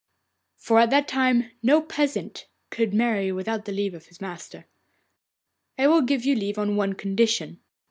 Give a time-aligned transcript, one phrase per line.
[0.57, 4.65] For at that time no peasant could marry without the leave of his master.
[5.77, 7.59] 'I will give you leave on one condition.